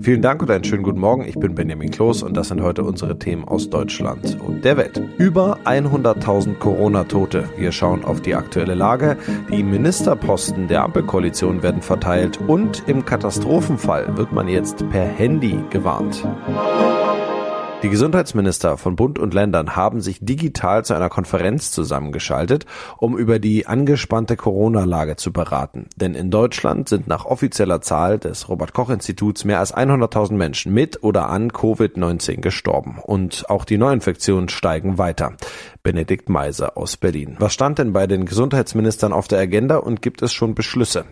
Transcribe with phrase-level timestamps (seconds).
[0.00, 1.24] Vielen Dank und einen schönen guten Morgen.
[1.26, 5.00] Ich bin Benjamin Kloß und das sind heute unsere Themen aus Deutschland und der Welt.
[5.18, 7.48] Über 100.000 Corona-Tote.
[7.56, 9.16] Wir schauen auf die aktuelle Lage.
[9.50, 16.24] Die Ministerposten der Ampelkoalition werden verteilt und im Katastrophenfall wird man jetzt per Handy gewarnt.
[17.82, 22.64] Die Gesundheitsminister von Bund und Ländern haben sich digital zu einer Konferenz zusammengeschaltet,
[22.96, 25.86] um über die angespannte Corona-Lage zu beraten.
[25.94, 30.72] Denn in Deutschland sind nach offizieller Zahl des Robert Koch Instituts mehr als 100.000 Menschen
[30.72, 32.98] mit oder an Covid-19 gestorben.
[33.02, 35.34] Und auch die Neuinfektionen steigen weiter.
[35.82, 37.36] Benedikt Meiser aus Berlin.
[37.38, 41.04] Was stand denn bei den Gesundheitsministern auf der Agenda und gibt es schon Beschlüsse?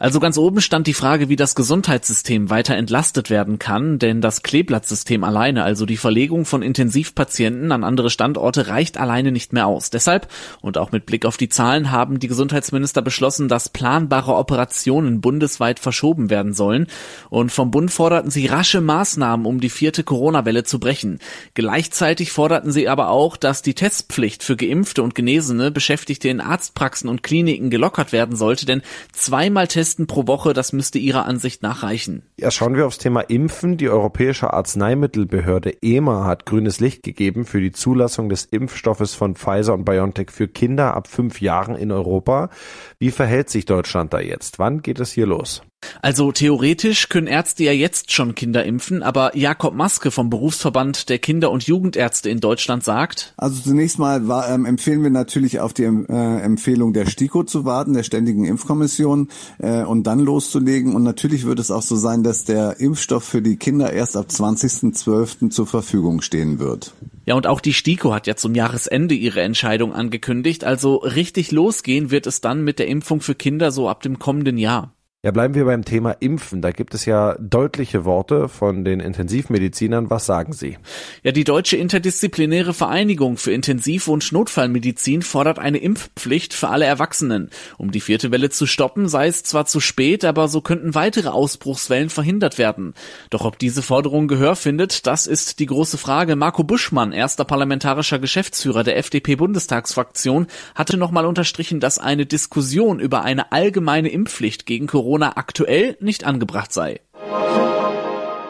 [0.00, 4.42] Also ganz oben stand die Frage, wie das Gesundheitssystem weiter entlastet werden kann, denn das
[4.42, 9.90] Kleeblattsystem alleine, also die Verlegung von Intensivpatienten an andere Standorte reicht alleine nicht mehr aus.
[9.90, 10.28] Deshalb
[10.60, 15.80] und auch mit Blick auf die Zahlen haben die Gesundheitsminister beschlossen, dass planbare Operationen bundesweit
[15.80, 16.86] verschoben werden sollen
[17.28, 21.18] und vom Bund forderten sie rasche Maßnahmen, um die vierte Corona-Welle zu brechen.
[21.54, 27.10] Gleichzeitig forderten sie aber auch, dass die Testpflicht für Geimpfte und Genesene Beschäftigte in Arztpraxen
[27.10, 31.82] und Kliniken gelockert werden sollte, denn zweimal testen pro Woche, das müsste ihrer Ansicht nach
[31.82, 32.22] reichen.
[32.36, 33.76] Ja, schauen wir aufs Thema Impfen.
[33.76, 39.72] Die Europäische Arzneimittelbehörde EMA hat grünes Licht gegeben für die Zulassung des Impfstoffes von Pfizer
[39.72, 42.50] und BioNTech für Kinder ab fünf Jahren in Europa.
[42.98, 44.58] Wie verhält sich Deutschland da jetzt?
[44.58, 45.62] Wann geht es hier los?
[46.02, 51.18] Also theoretisch können Ärzte ja jetzt schon Kinder impfen, aber Jakob Maske vom Berufsverband der
[51.18, 53.34] Kinder- und Jugendärzte in Deutschland sagt.
[53.36, 57.64] Also zunächst mal war, ähm, empfehlen wir natürlich auf die äh, Empfehlung der STIKO zu
[57.64, 60.94] warten, der Ständigen Impfkommission, äh, und dann loszulegen.
[60.94, 64.26] Und natürlich wird es auch so sein, dass der Impfstoff für die Kinder erst ab
[64.28, 65.50] 20.12.
[65.50, 66.94] zur Verfügung stehen wird.
[67.24, 70.64] Ja, und auch die STIKO hat ja zum Jahresende ihre Entscheidung angekündigt.
[70.64, 74.58] Also richtig losgehen wird es dann mit der Impfung für Kinder so ab dem kommenden
[74.58, 74.95] Jahr.
[75.26, 76.60] Ja, bleiben wir beim Thema Impfen.
[76.62, 80.08] Da gibt es ja deutliche Worte von den Intensivmedizinern.
[80.08, 80.76] Was sagen Sie?
[81.24, 87.50] Ja, die Deutsche Interdisziplinäre Vereinigung für Intensiv- und Notfallmedizin fordert eine Impfpflicht für alle Erwachsenen.
[87.76, 91.30] Um die vierte Welle zu stoppen, sei es zwar zu spät, aber so könnten weitere
[91.30, 92.92] Ausbruchswellen verhindert werden.
[93.30, 96.36] Doch ob diese Forderung Gehör findet, das ist die große Frage.
[96.36, 100.46] Marco Buschmann, erster parlamentarischer Geschäftsführer der FDP-Bundestagsfraktion,
[100.76, 106.24] hatte nochmal unterstrichen, dass eine Diskussion über eine allgemeine Impfpflicht gegen Corona Corona aktuell nicht
[106.24, 107.00] angebracht sei.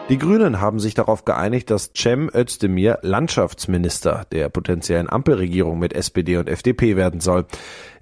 [0.09, 6.35] Die Grünen haben sich darauf geeinigt, dass Cem Özdemir Landschaftsminister der potenziellen Ampelregierung mit SPD
[6.35, 7.45] und FDP werden soll.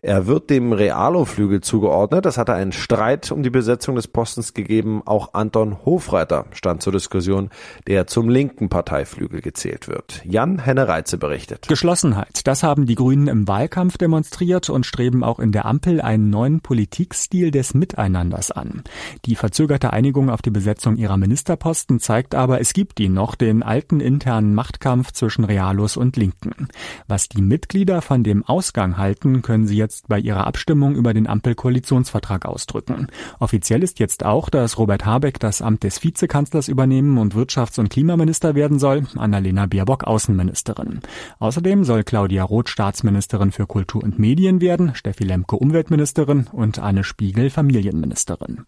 [0.05, 2.27] Er wird dem Realo-Flügel zugeordnet.
[2.27, 5.01] Es hatte einen Streit um die Besetzung des Postens gegeben.
[5.03, 7.49] Auch Anton Hofreiter stand zur Diskussion,
[7.87, 10.21] der zum linken Parteiflügel gezählt wird.
[10.23, 11.67] Jan Henne-Reize berichtet.
[11.67, 12.41] Geschlossenheit.
[12.45, 16.59] Das haben die Grünen im Wahlkampf demonstriert und streben auch in der Ampel einen neuen
[16.59, 18.83] Politikstil des Miteinanders an.
[19.25, 23.63] Die verzögerte Einigung auf die Besetzung ihrer Ministerposten zeigt aber, es gibt ihn noch, den
[23.63, 26.67] alten internen Machtkampf zwischen Realos und Linken.
[27.07, 31.13] Was die Mitglieder von dem Ausgang halten, können sie jetzt jetzt bei ihrer Abstimmung über
[31.13, 33.07] den Ampelkoalitionsvertrag ausdrücken.
[33.39, 37.89] Offiziell ist jetzt auch, dass Robert Habeck das Amt des Vizekanzlers übernehmen und Wirtschafts- und
[37.89, 40.99] Klimaminister werden soll, Annalena Baerbock Außenministerin.
[41.39, 47.03] Außerdem soll Claudia Roth Staatsministerin für Kultur und Medien werden, Steffi Lemke Umweltministerin und Anne
[47.03, 48.65] Spiegel Familienministerin.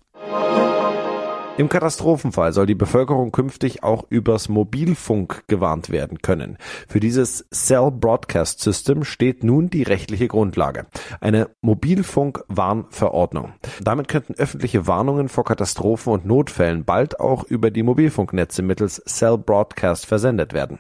[1.57, 6.59] Im Katastrophenfall soll die Bevölkerung künftig auch übers Mobilfunk gewarnt werden können.
[6.87, 10.85] Für dieses Cell Broadcast System steht nun die rechtliche Grundlage.
[11.19, 13.53] Eine Mobilfunkwarnverordnung.
[13.81, 19.39] Damit könnten öffentliche Warnungen vor Katastrophen und Notfällen bald auch über die Mobilfunknetze mittels Cell
[19.39, 20.77] Broadcast versendet werden.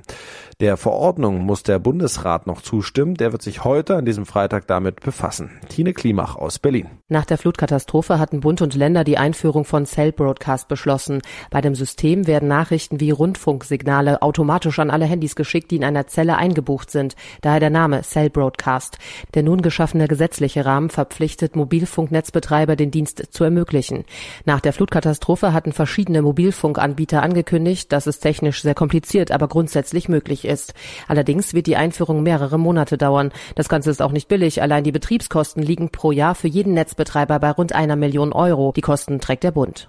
[0.59, 3.15] Der Verordnung muss der Bundesrat noch zustimmen.
[3.15, 5.51] Der wird sich heute an diesem Freitag damit befassen.
[5.69, 6.87] Tine Klimach aus Berlin.
[7.09, 11.21] Nach der Flutkatastrophe hatten Bund und Länder die Einführung von Cell Broadcast beschlossen.
[11.49, 16.07] Bei dem System werden Nachrichten wie Rundfunksignale automatisch an alle Handys geschickt, die in einer
[16.07, 17.15] Zelle eingebucht sind.
[17.41, 18.97] Daher der Name Cell Broadcast.
[19.33, 24.05] Der nun geschaffene gesetzliche Rahmen verpflichtet Mobilfunknetzbetreiber, den Dienst zu ermöglichen.
[24.45, 30.45] Nach der Flutkatastrophe hatten verschiedene Mobilfunkanbieter angekündigt, dass es technisch sehr kompliziert, aber grundsätzlich möglich
[30.45, 30.73] ist.
[31.07, 33.31] Allerdings wird die Einführung mehrere Monate dauern.
[33.55, 34.61] Das Ganze ist auch nicht billig.
[34.61, 38.73] Allein die Betriebskosten liegen pro Jahr für jeden Netzbetreiber bei rund einer Million Euro.
[38.75, 39.87] Die Kosten trägt der Bund.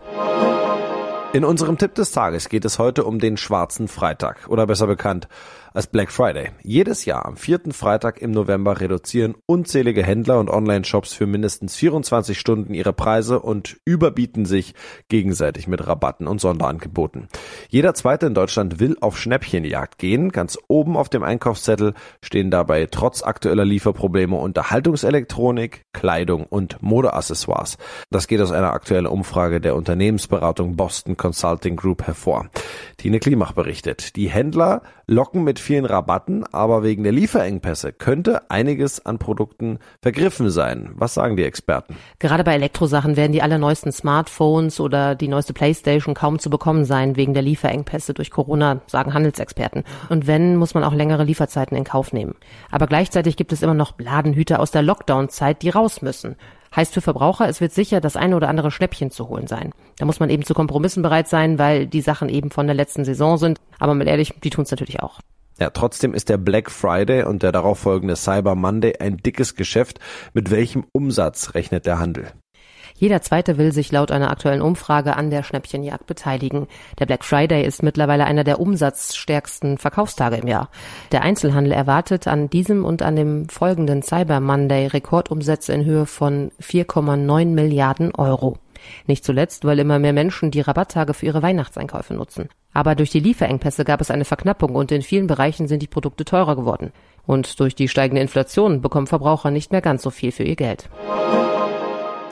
[1.35, 5.29] In unserem Tipp des Tages geht es heute um den schwarzen Freitag oder besser bekannt
[5.75, 6.51] als Black Friday.
[6.63, 12.41] Jedes Jahr am vierten Freitag im November reduzieren unzählige Händler und Online-Shops für mindestens 24
[12.41, 14.75] Stunden ihre Preise und überbieten sich
[15.09, 17.29] gegenseitig mit Rabatten und Sonderangeboten.
[17.69, 20.31] Jeder zweite in Deutschland will auf Schnäppchenjagd gehen.
[20.33, 21.93] Ganz oben auf dem Einkaufszettel
[22.25, 27.77] stehen dabei trotz aktueller Lieferprobleme Unterhaltungselektronik, Kleidung und Modeaccessoires.
[28.11, 32.47] Das geht aus einer aktuellen Umfrage der Unternehmensberatung Boston Consulting Group hervor.
[32.97, 39.05] Tine Klimach berichtet, die Händler locken mit vielen Rabatten, aber wegen der Lieferengpässe könnte einiges
[39.05, 40.91] an Produkten vergriffen sein.
[40.95, 41.97] Was sagen die Experten?
[42.19, 47.17] Gerade bei Elektrosachen werden die allerneuesten Smartphones oder die neueste Playstation kaum zu bekommen sein
[47.17, 49.85] wegen der Lieferengpässe durch Corona, sagen Handelsexperten.
[50.09, 52.35] Und wenn, muss man auch längere Lieferzeiten in Kauf nehmen.
[52.71, 56.37] Aber gleichzeitig gibt es immer noch Ladenhüter aus der Lockdown-Zeit, die raus müssen.
[56.75, 59.73] Heißt für Verbraucher, es wird sicher das eine oder andere Schnäppchen zu holen sein.
[59.99, 63.05] Da muss man eben zu Kompromissen bereit sein, weil die Sachen eben von der letzten
[63.05, 63.59] Saison sind.
[63.79, 65.21] Aber mal ehrlich, die tun es natürlich auch.
[65.59, 69.99] Ja, trotzdem ist der Black Friday und der darauffolgende Cyber Monday ein dickes Geschäft.
[70.33, 72.33] Mit welchem Umsatz rechnet der Handel?
[72.99, 76.67] Jeder Zweite will sich laut einer aktuellen Umfrage an der Schnäppchenjagd beteiligen.
[76.99, 80.69] Der Black Friday ist mittlerweile einer der umsatzstärksten Verkaufstage im Jahr.
[81.13, 86.51] Der Einzelhandel erwartet an diesem und an dem folgenden Cyber Monday Rekordumsätze in Höhe von
[86.61, 88.59] 4,9 Milliarden Euro.
[89.07, 92.49] Nicht zuletzt, weil immer mehr Menschen die Rabatttage für ihre Weihnachtseinkäufe nutzen.
[92.75, 96.25] Aber durch die Lieferengpässe gab es eine Verknappung und in vielen Bereichen sind die Produkte
[96.25, 96.93] teurer geworden.
[97.27, 100.89] Und durch die steigende Inflation bekommen Verbraucher nicht mehr ganz so viel für ihr Geld.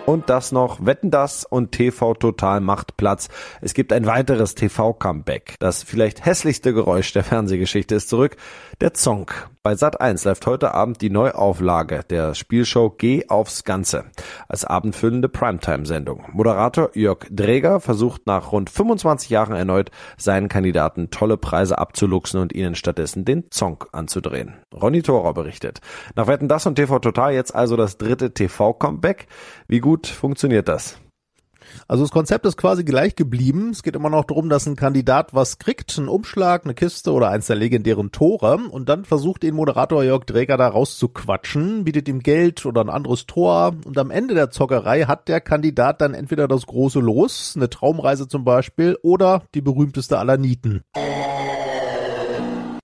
[0.06, 3.28] Und das noch Wetten das und TV Total macht Platz.
[3.60, 5.56] Es gibt ein weiteres TV Comeback.
[5.58, 8.36] Das vielleicht hässlichste Geräusch der Fernsehgeschichte ist zurück.
[8.80, 9.32] Der Zong.
[9.66, 14.04] Bei Sat 1 läuft heute Abend die Neuauflage der Spielshow Geh aufs Ganze
[14.46, 16.26] als abendfüllende Primetime-Sendung.
[16.30, 22.54] Moderator Jörg Dräger versucht nach rund 25 Jahren erneut seinen Kandidaten tolle Preise abzuluxen und
[22.54, 24.54] ihnen stattdessen den Zong anzudrehen.
[24.72, 25.80] Ronny Thorer berichtet.
[26.14, 29.26] Nach Wetten das und TV Total jetzt also das dritte TV-Comeback.
[29.66, 30.96] Wie gut funktioniert das?
[31.88, 33.70] Also das Konzept ist quasi gleich geblieben.
[33.70, 37.30] Es geht immer noch darum, dass ein Kandidat was kriegt, einen Umschlag, eine Kiste oder
[37.30, 42.20] eins der legendären Tore und dann versucht ihn Moderator Jörg Dräger da rauszuquatschen, bietet ihm
[42.20, 46.48] Geld oder ein anderes Tor und am Ende der Zockerei hat der Kandidat dann entweder
[46.48, 50.82] das große Los, eine Traumreise zum Beispiel oder die berühmteste aller Nieten.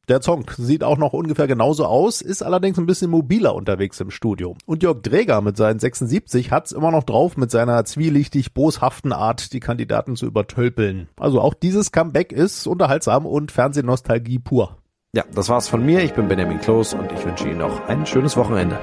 [0.09, 4.11] Der Zong sieht auch noch ungefähr genauso aus, ist allerdings ein bisschen mobiler unterwegs im
[4.11, 4.57] Studio.
[4.67, 9.53] Und Jörg Dräger mit seinen 76 hat's immer noch drauf, mit seiner zwielichtig boshaften Art
[9.53, 11.09] die Kandidaten zu übertölpeln.
[11.17, 14.79] Also auch dieses Comeback ist unterhaltsam und Fernsehnostalgie pur.
[15.15, 16.03] Ja, das war's von mir.
[16.03, 18.81] Ich bin Benjamin Kloß und ich wünsche Ihnen noch ein schönes Wochenende.